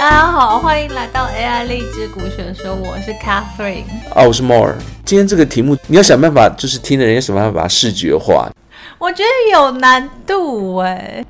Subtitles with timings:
[0.00, 3.84] 大家好，欢迎来到 AI 励志股选说，我是 Catherine，
[4.14, 4.74] 啊，我是 More。
[5.04, 8.50] 今天这个题目，你要想办法，就是听的人要想办法把它视觉化。
[8.98, 11.22] 我觉得有难度哎。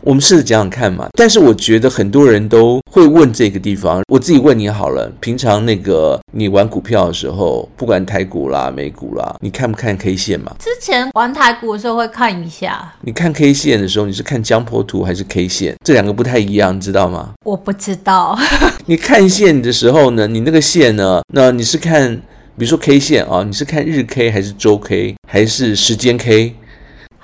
[0.00, 5.10] 我们试着讲讲看嘛，但是我觉得很多人都会问这个地方，我自己问你好了。
[5.20, 10.54] 平常那个你玩股票的时候，不管台股啦、美股啦，你看不看 K 线嘛？
[10.58, 12.92] 之前玩台股的时候会看一下。
[13.02, 15.74] 你看 K 线的时候，你是看江波图还是 K 线？
[15.84, 17.34] 这两个不太一样，你知道吗？
[17.44, 18.38] 我不知道。
[18.86, 22.14] 你看线的时候呢，你那个线呢，那你是看，
[22.56, 26.54] 比如说 K 线啊，你是看日 K 还是周 K 还是时间 K？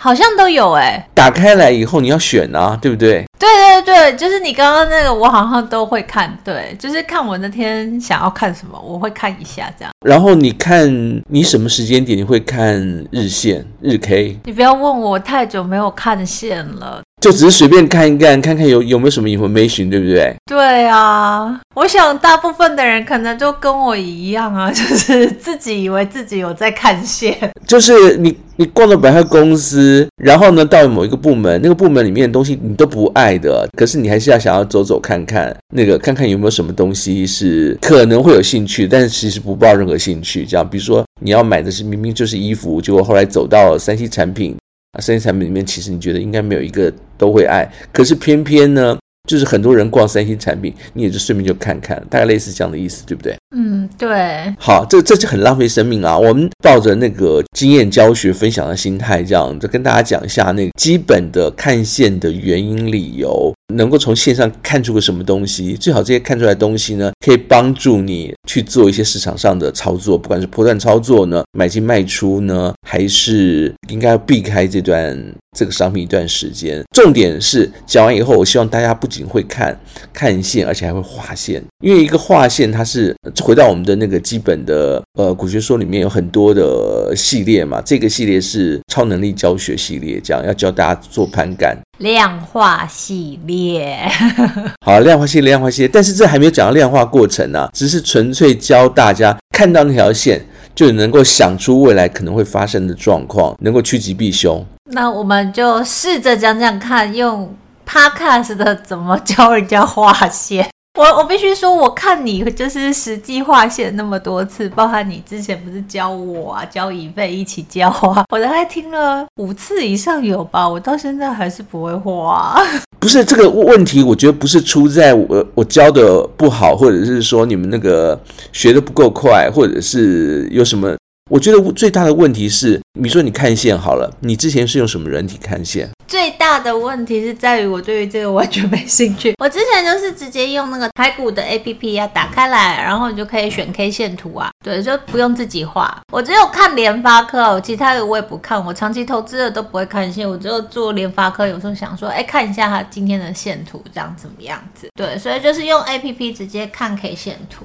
[0.05, 3.25] 好像都有哎、欸，打开来以后你要选啊，对不对？
[3.39, 3.49] 对
[3.81, 9.91] 对对，就是你刚刚那个，我好像都会看，对，就是看我那天想要看什么，我会看一下这样。
[10.05, 10.87] 然后你看
[11.31, 12.79] 你什么时间点你会看
[13.11, 14.39] 日线日 K？
[14.45, 17.01] 你不要问我，我太久没有看线了。
[17.25, 20.37] 就只是随便看一看，看看有有没有什么 information，对不对？
[20.45, 27.35] 对啊，我想大部分的人可能就跟我一样啊， 就是自己以为自己有在看线。
[27.67, 40.45] 就是你你逛了百货公司，然后呢到某一个部门，那个部门里面的东西你都不爱的，可是你还是要想要走走看看，那个看看有没有什么东西是可能会有兴趣，但是其实不抱任何兴趣。
[40.45, 44.55] 这样，比如说你要买的是明明就是衣服，结果后来走到三 C 产品。
[44.95, 48.97] 啊，三 C 产品里面，其实你觉得应该没有一个都会爱，可是偏偏呢，
[49.29, 53.37] 就是很多人逛三星产品，你也就顺便就看看，大概类似这样的意思，对不对？
[53.57, 54.55] 嗯，对。
[54.59, 56.17] 好，这这就很浪费生命啊！
[56.19, 63.53] 我们抱着那个经验教学分享的心态，这样就跟大家讲一下那个基本的看线的原因理由。
[63.73, 65.75] 能够从线上看出个什么东西？
[65.75, 75.17] 最好这些看出来的东西呢，可以帮助你去做一些市场上的操作，不管是波段操作呢，买进卖出呢，还是应该要避开这段
[75.55, 76.83] 这个商品一段时间。
[76.93, 79.79] 重点是讲完以后，我希望大家不仅会看
[80.13, 81.63] 看线，而且还会画线。
[81.83, 91.77] 因为一个画线，它是回到我们的那个基本的呃古学说里面有很多的系列嘛，这个系列是超能力教学系列，这样要教大家做盘感。
[91.99, 93.97] 量化系列，
[94.85, 104.65] 好，量化系列，量化系列，但是这还没有讲到量化过程呢、啊，只是纯粹教大家看到那条线就能够想出未来可能会发生的状况，能够趋吉避凶。
[104.91, 107.55] 那我们就试着讲讲看，用
[107.89, 110.69] Podcast 的怎么教人家画线。
[110.97, 122.57] 我我必须说，我看你就是实际画线那么多次，包含你之前不是教我啊，教乙费一起教啊，我大概听了五次以上有吧，我到现在还是不会画。
[123.01, 128.19] 不是这个问题，我觉得不是出在我我教的不好，或者是说你们那个
[128.53, 130.95] 学的不够快，或者是有什么。
[131.31, 135.91] 我觉得最大的问题是，你说你看线好了，你之前是用什么人体看线？
[136.15, 139.35] 最大的问题是在于我对于这个完全没兴趣。
[139.43, 146.01] 我之前就是直接用那个台股的 APP 啊，打开来，然后你就可以选 K 线图啊，对，就不用自己画。
[146.13, 148.65] 我只有看联发科，我其他的我也不看。
[148.65, 151.49] 我长期投资的都不会看线，我只有做联发科。
[151.49, 154.87] 有时候想说，哎，看一下它今天的线图，这样怎么样子？
[154.95, 157.65] 对，所以就是用 APP 直接看 K 线图。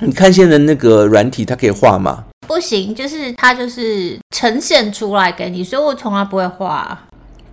[0.00, 2.24] 你看线的那个软体，它可以画吗？
[2.48, 6.98] 不行，就是它就是呈现出来给你，所以我从来不会画。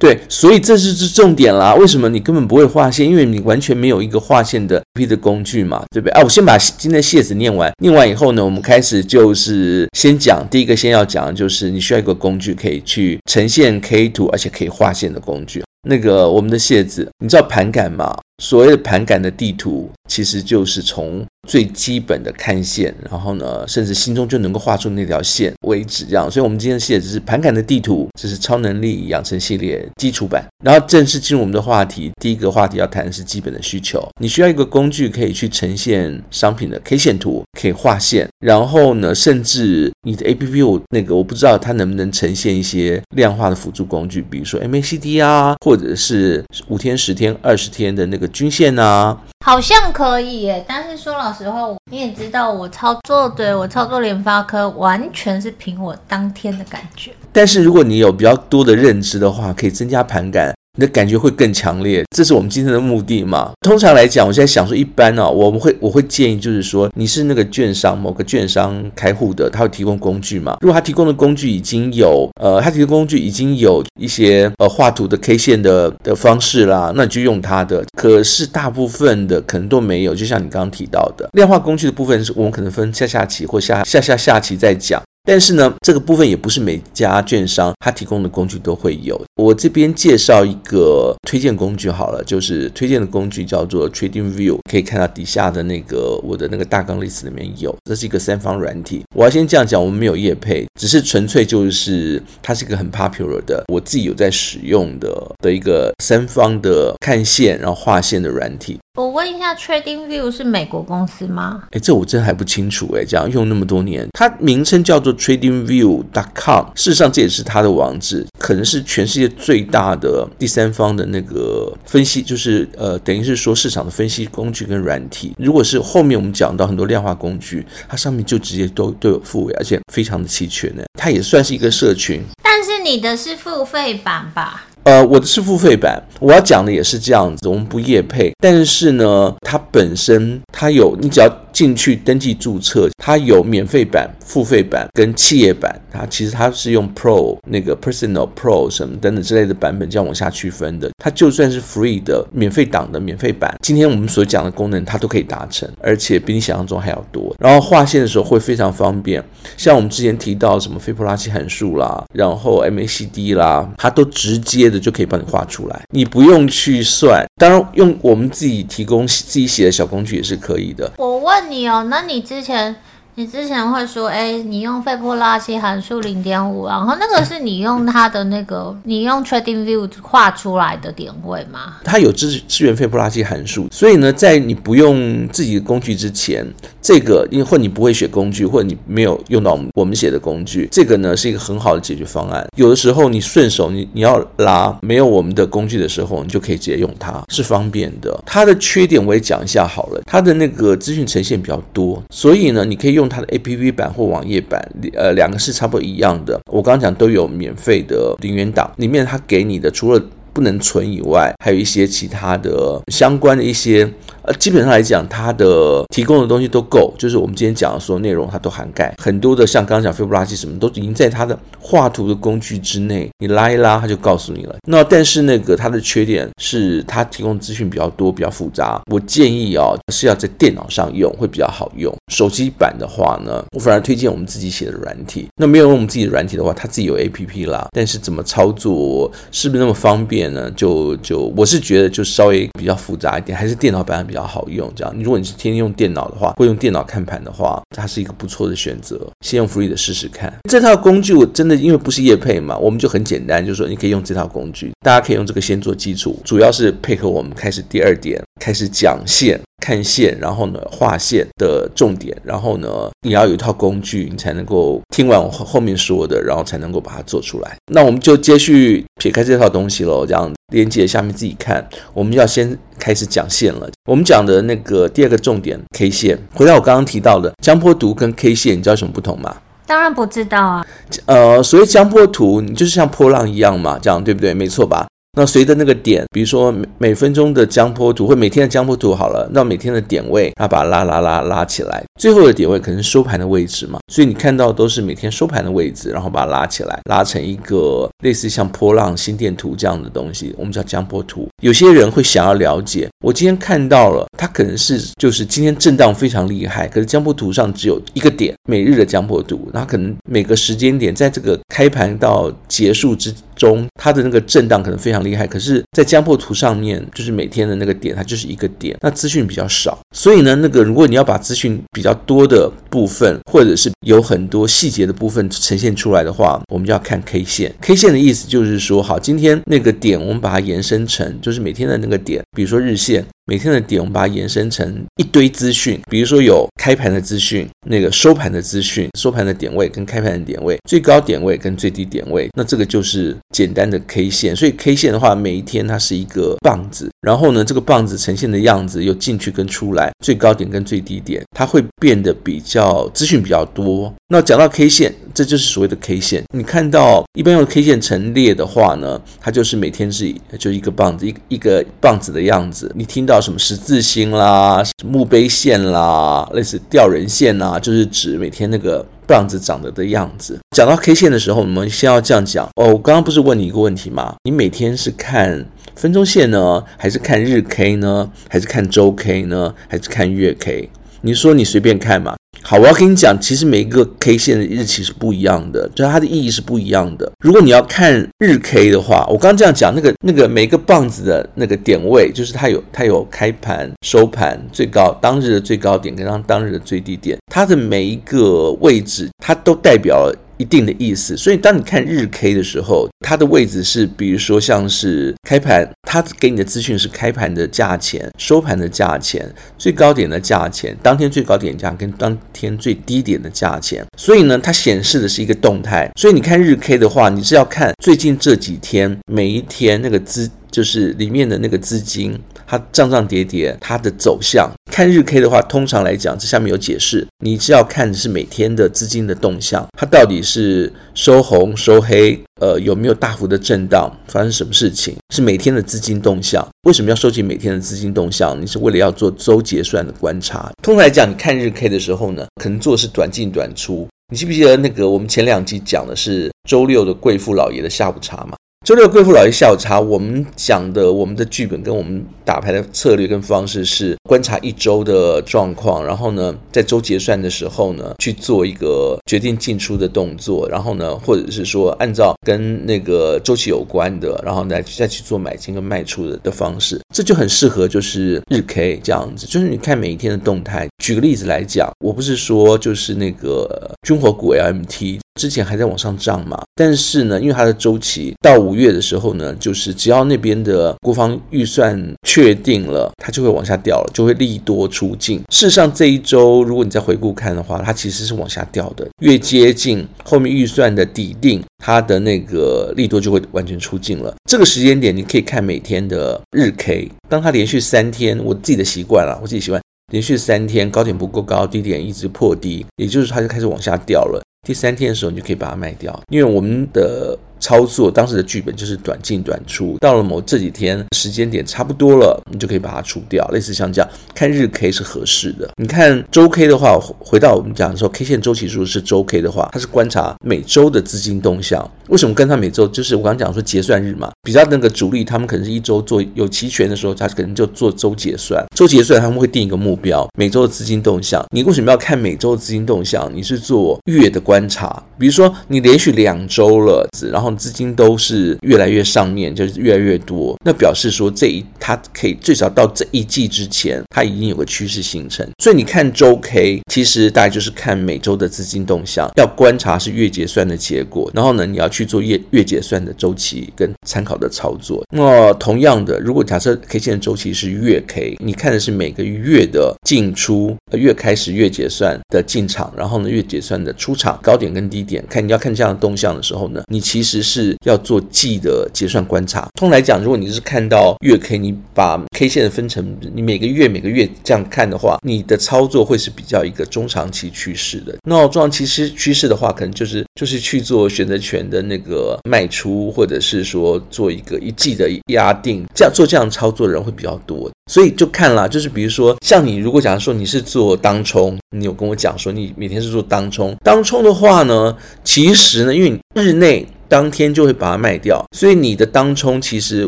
[0.02, 1.76] 对，所以这是是重点啦。
[1.76, 3.08] 为什么你根本不会画线？
[3.08, 6.12] 因为你完全没有一个画线的 P 的工具嘛，对不对？
[6.14, 15.64] 啊，我先把今天的谢子念完，念完以后呢，我们开始就是先讲第一个，先要讲的就是你需要一个工具可以去呈现 K 图，而且可以画线的工具。
[15.88, 18.18] 那个我们的谢子，你知道盘感吗？
[18.42, 26.30] 所谓的盘感的地图，其实就是从最基本的看线，然后呢，甚至心中就能够画出那条线为止，这样。
[26.30, 30.44] 所以，我们今天的楔子是盘感的地图，这是超能力养成系列基础版。
[30.64, 34.04] 然后正式进入我们的话题，第一个话题要谈的是基本的需求。
[34.20, 38.28] 你需要一个工具可以去呈现商品的 K 线图，可以画线。
[38.40, 49.18] 然后呢，甚至你的 APP 我那个我不知道它能不能呈现一些量化的辅助工具，比如说 MACD 啊，或者是五天、十天、二十天的那个均线啊。
[49.46, 51.62] 好像可以耶，但是说老实话，
[51.92, 57.12] 你也知道我操作，对，我操作联发科完全是凭我当天的感觉。
[57.32, 60.54] 但是如果你有比较多的认知的话，可以增加盘感。
[60.78, 63.52] 你的感觉会更强烈，这是我们今天的目的嘛？
[63.60, 70.56] 通常来讲，我现在想说，一般呢、哦，我们会我会建议，就是说，你是那个券商某个券商开户的，他会提供工具嘛？
[70.62, 77.84] 如果他提供的工具已经有，呃，他提供工具已经有一些呃画图的 K 线的的方式啦，那你就用他的。
[77.98, 85.02] 可是大部分的可能都没有，就像你刚刚提到的量化工具的部分，是我们可能分下下期或下下下下期再讲。
[85.24, 89.20] 但是呢，这个部分也不是每家券商他提供的工具都会有。
[89.36, 99.04] 我这边介绍一个推荐工具好了，就是推荐的工具叫做 TradingView，可以看到底下的那个我的那个大纲 list 里面有，这是一个三方软体。
[99.16, 108.80] 我要先这样讲，我们没有业配，只是纯粹就是它是一个很 popular 的，我自己有在使用的的一个三方的看线然后画线的软体。
[108.96, 111.64] 我问一下，TradingView 是美国公司吗？
[111.72, 113.06] 哎，这我真还不清楚哎。
[113.06, 125.34] 这样用那么多年，它名称叫做 TradingView.com，事实上这也是它的网址，可能是全世界最大的第三方的那个分析，就是呃，等于是说市场的分析工具跟软体。
[125.38, 130.84] 如果是后面我们讲到很多量化工具，它上面就直接都都有附，而且非常的齐全呢。
[131.00, 132.22] 它也算是一个社群。
[132.44, 134.66] 但是你的是付费版吧？
[134.84, 150.90] 呃，我的是付费版，我要讲的也是这样子，我们不夜配，但是呢，它本身它有，你只要进去登记注册，它有免费版、付费版跟企业版，它其实它是用 Pro 那个 Personal Pro 什么等等之类的版本这样往下区分的。
[150.98, 157.36] 它就算是 Free 的免费档的免费版，今天我们所讲的功能它都可以达成，而且比你想象中还要多。
[157.38, 159.24] 然后划线的时候会非常方便，
[159.58, 164.71] 像我们之前提到什么斐波拉契函数啦，然后 MACD 啦，它都直接。
[164.80, 167.26] 就可以帮你画出来，你不用去算。
[167.36, 170.92] 当然，用我们自己提供自己写的小工具也是可以的。
[170.98, 172.76] 我问你哦，那你之前？
[173.22, 181.76] 你之前会说，哎，你用斐波拉契函数零点五，然后那个是你用它的那个，你用 TradingView 画出来的点位吗？
[181.84, 186.44] 它有支支援斐波拉契函数，所以呢，在你不用自己的工具之前，
[186.82, 192.44] 这个因或你不会写工具，或者你没有用到我们写的工具，这个呢是一个很好的解决方案。
[192.58, 198.20] 有的时候你顺手你你要拉没有我们的工具的时候，你就可以直接用它，是方便的。
[198.26, 203.11] 它的缺点我也讲一下好了，它的那个资讯呈现比较多，所以呢，你可以用。
[203.12, 204.60] 它的 APP 版或网页版，
[204.94, 206.40] 呃，两个是差不多一样的。
[206.50, 210.02] 我刚刚讲都有免费的零元档，里面它给你的除了
[210.34, 213.92] 不能存以外，还有一些其他的相关的一些。
[214.24, 224.56] 呃，基本上来讲，它的提供的东西都够，就是我们今天讲的所有内容，它都涵盖很多的，像刚刚讲斐波拉契什么，都已经在它的画图的工具之内，你拉一拉，它就告诉你了。
[224.68, 228.80] 那但是那个它的缺点是，它提供资讯比较多，比较复杂。
[228.92, 231.92] 我建议哦，是要在电脑上用会比较好用。
[232.12, 235.28] 手机版的话呢，我反而推荐我们自己写的软体。
[235.38, 240.52] 那没有用我们自己的软体的话，它自己有 APP 啦，但是怎么操作，是不是那么方便呢？
[240.52, 244.06] 就就我是觉得就稍微比较复杂一点，还是电脑版。
[244.12, 244.94] 比较好用，这样。
[244.94, 249.00] 你如果你是天天用电脑的话，会用电脑看盘的话，它是一个不错的选择。
[249.26, 250.34] 先用 free 的试试看。
[250.50, 259.40] 这套工具我真的因为不是业配嘛，我们就很简单，就是说你可以用这套工具，大家可以用这个先做基础，主要是配合我们开始第二点，开始讲线。
[259.62, 267.56] 看线，然后呢画线的重点，然后呢你要有一套工具，你才能够听完我后面说的，然后才能够把它做出来。
[267.72, 271.66] 那我们就接续撇开这套东西喽，这样连接下面自己看。
[271.94, 273.70] 我们要先开始讲线了。
[273.86, 279.38] 我们讲的那个第二个重点 K 线，回到我刚刚提到的江波图跟 K 线，你知道什么不同吗？
[279.68, 280.66] 当然不知道啊。
[281.06, 284.34] 呃，所谓江波图，你就是像波浪一样嘛，这样对不对？
[284.34, 284.88] 没错吧？
[285.14, 301.28] 那随着那个点，比如说每每分钟的江波图或每天的江波图好了，那每天的点位，它把它拉拉拉拉起来，最后的点位可能是收盘的位置嘛，所以你看到都是每天收盘的位置，然后把它拉起来，拉成一个类似像波浪心电图这样的东西，我们叫江波图。
[301.42, 315.02] 有些人会想要了解，我今天看到了，它可能是就是今天震荡非常厉害，可是江波图上只有一个点，每日的江波图，那可能每个时间点在这个开盘到结束之中，它的那个震荡可能非常。
[315.02, 327.52] 厉害，可是，在江破图上面，就是每天的那个点，它就是一个点，那资讯比较少，所以呢，那个如果你要把资讯比较多的部分，或者是有很多细节的部分呈现出来的话，我们就要看 K 线。
[327.62, 333.04] K 线的意思就是说，好，今天那个点，我们把它延伸成，就是每天的那个点，比如说日线。
[333.26, 344.36] 每天的点，我们把它延伸成一堆资讯，比如说有开盘的资讯，那个收盘的资讯，收盘的点位跟开盘的点位，最高点位跟最低点位，那这个就是简单的 K 线。
[344.36, 353.94] 所以 K 线的话，每一天它是一个棒子，然后呢，这个棒子呈现的样子有进去跟出来，最高点跟最低点，它会变得比较资讯比较多。
[354.14, 356.22] 那讲到 K 线，这就是所谓的 K 线。
[356.36, 362.70] 你看到一般用 K 线陈列的话呢，它就是每天是就一个棒子，一一个棒子的样子。
[362.76, 363.22] 你听到。
[363.22, 370.40] 什么十字星啦、墓碑线啦、类似吊人线呐，就是指每天那个棒子长得的样子。
[370.58, 372.70] 讲到 K 线的时候，我们先要这样讲哦。
[372.70, 374.16] 我刚刚不是问你一个问题吗？
[374.24, 380.70] 你每天是看分钟线呢，还是看日 K 呢，还是看周 K 呢，还是看月 K？
[381.02, 382.16] 你说你随便看嘛。
[382.52, 387.10] 好，我要跟你讲，其实每一个 K 线的日期是不一样的，就是它的意义是不一样的。
[387.24, 400.12] 如果你要看日 K 的话，我刚刚这样讲，那个那个每个棒子的那个点位，就是它有它有开盘、收盘、最高当日的最高点跟当当日的最低点，它的每一个位置，它都代表。
[400.42, 415.92] 一定的意思，所以当你看日 K 的时候，它的位置是，比如说像是开盘，它给你的资讯是开盘的价钱、收盘的价钱、最高点的价钱、当天最高点价跟当天最低点的价钱，所以呢，它显示的是一个动态。
[415.96, 422.20] 所以你看日 K 的话，你是要看最近这几天每一天那个资，就是里面的那个资金。
[422.52, 424.52] 它涨涨跌跌，它的走向。
[424.70, 436.46] 看日 K 的话，通常来讲，这下面有解释，你是要看的是每天的资金的动向，它到底是收红收黑，呃，有没有大幅的震荡，发生什么事情，是每天的资金动向。
[436.64, 438.38] 为什么要收集每天的资金动向？
[438.42, 440.52] 你是为了要做周结算的观察。
[440.62, 443.88] 通常来讲，你看日 K 的时候呢，可能做的是短进短出。
[444.12, 448.36] 你记不记得那个我们前两集讲的是周六的贵妇老爷的下午茶嘛？
[448.68, 470.70] 周六贵妇老爷下午茶，我们讲的我们的剧本跟我们打牌的策略跟方式是观察一周的状况，然后呢，在周结算的时候呢，去做一个决定进出的动作，然后呢，或者是说按照跟那个周期有关的，然后来再去做买进跟卖出的的方式，这就很适合就是日 K 这样子，就是你看每一天的动态。
[470.82, 485.18] 举个例子来讲，我不是说就是那个军火股 LMT 之前还在往上涨嘛，但是呢，因为它的周期到五月的时候呢，就是只要那边的国防预算确确定了，它就会往下掉了，就会利多出尽。
[485.32, 488.88] 事实上，这一周如果你再回顾看的话，它其实是往下掉的。
[489.02, 494.14] 越接近后面预算的底定，它的那个利多就会完全出尽了。
[494.30, 499.60] 这个时间点，你可以看每天的日 K，当它连续三天，我自己的习惯了，我自己习惯
[499.92, 504.24] 连续三天高点不够高，低点一直破低，也就是它就开始往下掉了。
[504.48, 507.18] 第三天的时候，你就可以把它卖掉，因为我们的。
[507.42, 513.28] 操作当时的剧本就是短进短出，到了某这几天时间点差不多了，你就可以把它出掉。
[513.34, 515.50] 类似像这样，看日 K 是合适的。
[515.58, 521.70] 你看周 K 的话，回到我们讲的时候，K 线周期数是周 K 的话，它是观察每周的资金动向。
[521.90, 522.68] 为什么跟它每周？
[522.68, 528.46] 就是我刚刚讲说结算日嘛，比较那个主力，他们可能是一周做有期权的时候，他可能就做周结算。
[528.56, 531.26] 周结算他们会定一个目标，每周的资金动向。
[531.36, 533.12] 你为什么要看每周的资金动向？
[533.14, 537.32] 你是做月的观察，比如说你连续两周了，然后。
[537.42, 545.26] 资金都是越来越上面，就是越来越多，那表示说这一它可以最少到这一季之前，它已经有个趋势形成。
[545.42, 554.84] 所以你看周 K，其实大概就是看每周的资金动向，要观察是月结算的结果，然后呢，你要去做月月结算的周期跟参考的操作。
[554.92, 567.22] 那同样的，如果假设 K 线的周期是月 K，你看的是每个月的进出，月开始月结算的进场，然后呢，月结算的出场，高点跟低点，看你要看这样的动向的时候呢，你其实。
[567.22, 569.48] 是要做季的结算观察。
[569.56, 577.96] 通来讲，如果你是看到月 K，你把 K 线分成你每个月每个月这样看的话，你的操作会是比较一个中长期趋势的。
[578.04, 587.50] 那中长期趋趋势的话，可能就是就是去做选择权的那个卖出，或者是说做一个一季的压定，这样做这样操作的人会比较多。
[587.72, 596.68] 所以就看啦，就是比如说像你，如果假如说你是做当冲，你有跟我讲说你每天是做当冲，当冲的话呢，其实呢，因为日内。
[596.92, 599.84] 当天就会把它卖掉，所以你的当冲其实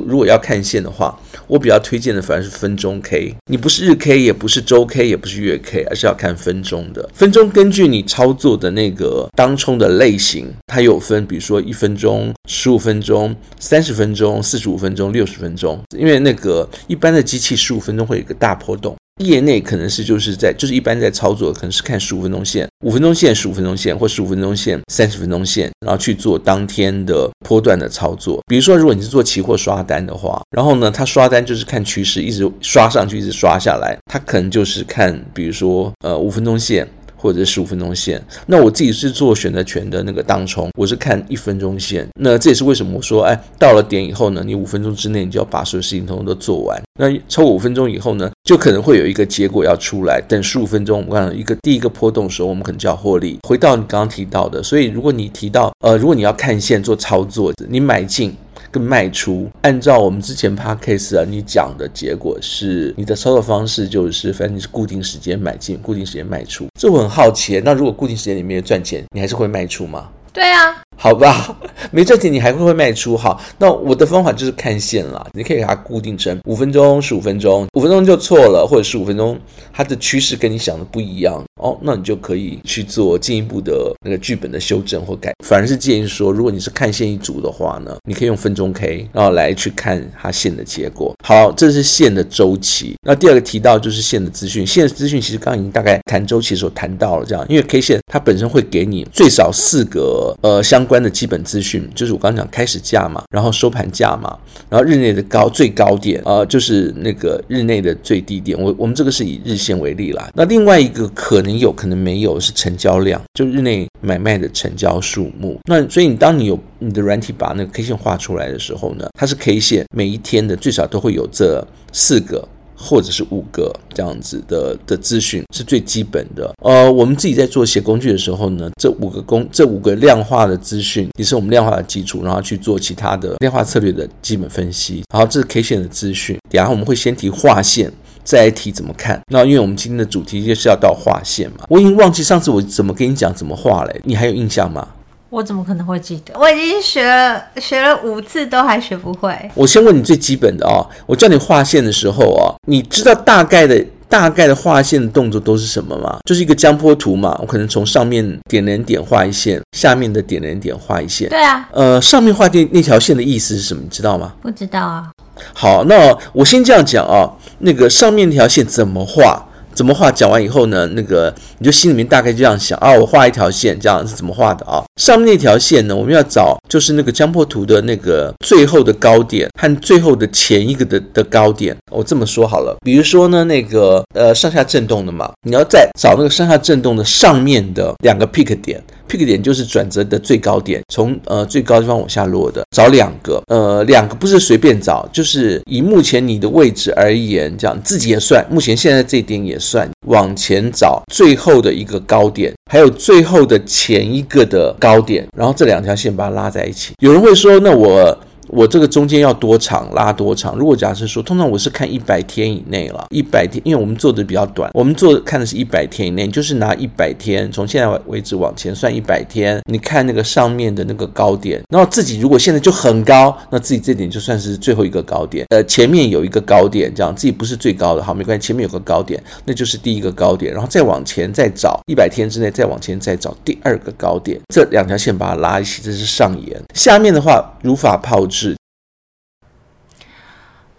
[0.08, 1.14] 如果要看线的话，
[1.48, 3.36] 我比较推荐的反而是分钟 K。
[3.48, 7.10] 你不是日 K，也不是周 K，也不是月 K，而是要看分钟的。
[7.14, 15.78] 分钟根据你操作的那个当冲的类型，它有分，比如说一分钟、十五分钟、三十分钟、四十五分钟、六十分钟。
[15.98, 18.96] 因为那个一般的机器十五分钟会有一个大波动。
[19.24, 28.42] 业内可能是就是在就是一般在操作，可能是看十五分钟线、五分钟线、十五分钟线或十五分钟线、三十分钟线，然后去做当天的波段的操作。
[28.48, 36.88] 比如说，如果你是做期货刷单的话，然后呢，他刷单就是看趋势，一直刷上去，一直刷下来，他可能就是看，比如说呃五分钟线。
[37.24, 42.06] 或者十五分钟线，那我自己是做选择权的那个当冲，我是看一分钟线。
[42.20, 46.78] 那这也是为什么我说，哎，到了点以后呢，你五分钟之内你就要把所有事情通通都做完。
[47.00, 50.22] 那超过五分钟以后呢，就可能会有一个结果要出来。
[50.28, 53.40] 等十五分钟，我看一个第一个波动的时候，我们可能就要获利。
[53.48, 58.36] 回到你刚刚提到的，所以如果你提到，呃，如果你要看线做操作，你买进。
[58.74, 66.66] 跟卖出，按照我们之前 podcast 啊，你讲的结果是，你的操作方式就是，反正你是固定时间买进，固定时间卖出。
[66.80, 70.10] 这我很好奇，那如果固定时间里面赚钱，你还是会卖出吗？
[70.34, 71.58] 对啊，好吧，
[71.92, 73.40] 没赚钱你还会不会卖出哈？
[73.58, 79.38] 那我的方法就是看线啦，你可以给它固定成五分钟、十五分钟，五分钟就错了，或者十五分钟
[79.74, 85.34] 它的趋势跟你想的不一样哦，那你就可以去做进一步的那个剧本的修正或改。
[85.44, 91.14] 反而是建议说，如果你是看线一组的话呢，你可以用分钟 K 然后来去看它线的结果。
[91.24, 92.96] 好，这是线的周期。
[93.06, 104.38] 那第二个提到就是线的资讯，线的资讯其实刚刚已经大概谈周期的时候谈到了这样，因为 K 线它本身会给你最少四个呃相关的基本资讯，就是我刚讲开始价嘛，然后收盘价嘛，
[104.70, 108.60] 然后日内的高最高点、呃，就是那个日内的最低点。
[108.60, 110.30] 我我们这个是以日线为例啦。
[110.34, 115.60] 那另外一个可能有可能没有是成交量，就日内买卖的成交数目。
[115.70, 122.48] 那所以你当你有你的软体把那个 K 线画出来的时候呢，它是 K 线每一天的最少都会有这四个。
[122.84, 126.54] 或者是五个这样子的的资讯是最基本的。
[126.62, 135.04] 呃，我们自己在做写工具的时候呢，这五个工这五个量化的资讯也是我们量化的基础，然后去做其他的量化策略的基本分析。
[135.14, 137.92] 然后这是 K 线的资讯，等下我们会先提画线，
[138.24, 139.22] 再来提怎么看。
[139.32, 144.88] 那因为我们今天的主题就是要到画线嘛，我已经忘记上次我怎么跟你讲怎么画了，你还有印象吗？
[145.34, 146.40] 我怎么可能会记得？
[146.40, 149.36] 我已经学了学了五次，都还学不会。
[149.56, 156.20] 我先问你最基本的哦，我叫你画线的时候哦，你知道大概的大概的画线的动作都是什么吗？
[156.24, 161.28] 就是一个江坡图嘛，我可能从上面点连点画一线，下面的点连点画一线。
[161.30, 163.82] 对啊，呃，上面画那那条线的意思是什么？
[163.84, 164.36] 你知道吗？
[164.40, 165.10] 不知道啊。
[165.52, 167.26] 好，那我先这样讲啊，
[167.58, 169.44] 那个上面那条线怎么画？
[169.74, 170.12] 怎么画？
[170.12, 174.84] 讲完以后呢，那个你就心里面大概这样想啊，我画一条线，这样是怎么画的啊？
[175.02, 181.76] 上面那条线呢，我们要找就是那个江波图的那个最后的高点和最后的前一个的的高点。
[181.92, 188.82] 我这么说好了，比如说呢，那个呃上下震动的嘛，你要再找那个上下震动的上面的两个 pick 点。
[189.14, 206.94] 这个点就是转折的最高点，从呃最高地方往下落的，找两个，呃两个不是随便找，就是以目前你的位置而言，这样自己也算，目前现在这点也算，往前找最后的一个高点，还有最后的前一个的高点，然后这两条线把它拉在一起。
[206.98, 208.18] 有人会说，那我。
[208.50, 210.56] 我这个中间要多长，拉多长？
[210.56, 238.43] 如果假设说，通常我是看一百天以内了，一百天，因为我们做的比较短，我们做看的是一百天以内，就是拿一百天，从现在为止往前算一百天，你看那个上面的那个高点，然后自己如果现在就很高，那自己这点就算是最后一个高点，呃，前面有一个高点，这样自己不是最高的，好，没关系，前面有个高点，那就是第一个高点，然后再往前再找一百天之内再往前再找第二个高点，这两条线把它拉一起，这是上沿，下面的话如法炮制。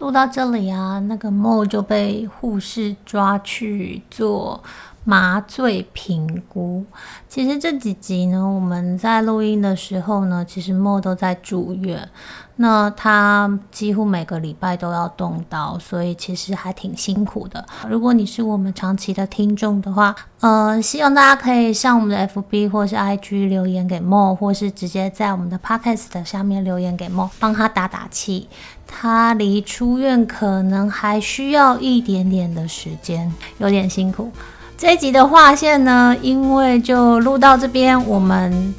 [0.04, 4.62] 录到这里啊，那个 Mo 就被护士抓去做
[5.04, 6.84] 麻醉评估。
[7.28, 12.08] 其实这几集呢，我们在录音的时候呢，其实莫都在住院。
[12.56, 17.64] 那他几乎每个礼拜都要动刀，所以其实还挺辛苦的。
[17.88, 28.48] 如果你是我们长期的听众的话，呃，希望大家可以上我们的 FB 或是 IG 留言给莫或是直接在我们的 Podcast 下面留言给莫帮他打打气。
[28.86, 34.30] 他离出院可能还需要一点点的时间，有点辛苦。
[34.76, 38.74] 这一集的划线呢，因为就录到这边，我们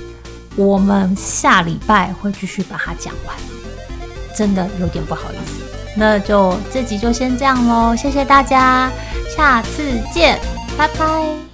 [0.55, 3.35] 我们下礼拜会继续把它讲完。
[4.35, 5.63] 真的有点不好意思，
[5.95, 8.91] 那就这集就先这样喽，谢谢大家，
[9.35, 9.81] 下次
[10.13, 10.37] 见，
[10.77, 11.44] 拜拜。